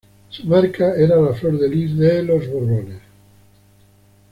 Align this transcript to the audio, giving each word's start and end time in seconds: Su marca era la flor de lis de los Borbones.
Su 0.29 0.47
marca 0.47 0.95
era 0.95 1.15
la 1.17 1.31
flor 1.35 1.59
de 1.59 1.69
lis 1.69 1.95
de 1.95 2.23
los 2.23 2.47
Borbones. 2.49 3.01